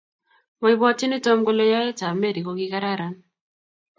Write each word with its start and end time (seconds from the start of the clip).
maipwotyini 0.61 1.17
tom 1.25 1.39
kole 1.45 1.65
yaet 1.73 1.99
ap 2.07 2.15
Mary 2.19 2.41
kokikararan 2.45 3.13